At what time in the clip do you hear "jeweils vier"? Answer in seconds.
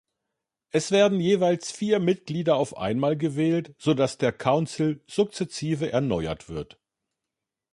1.19-1.99